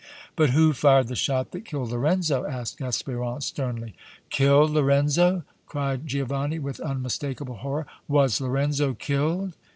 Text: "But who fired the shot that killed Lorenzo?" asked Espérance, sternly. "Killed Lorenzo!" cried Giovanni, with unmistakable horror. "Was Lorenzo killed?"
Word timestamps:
"But 0.35 0.49
who 0.49 0.73
fired 0.73 1.09
the 1.09 1.15
shot 1.15 1.51
that 1.51 1.63
killed 1.63 1.91
Lorenzo?" 1.91 2.43
asked 2.43 2.79
Espérance, 2.79 3.43
sternly. 3.43 3.93
"Killed 4.31 4.71
Lorenzo!" 4.71 5.43
cried 5.67 6.07
Giovanni, 6.07 6.57
with 6.57 6.79
unmistakable 6.79 7.57
horror. 7.57 7.85
"Was 8.07 8.41
Lorenzo 8.41 8.95
killed?" 8.95 9.53